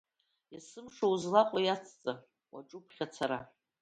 Есымша, 0.57 1.05
узлаҟоу 1.13 1.61
иацҵа, 1.61 2.13
уаҿуп 2.53 2.83
ԥхьа 2.89 3.07
цара. 3.13 3.39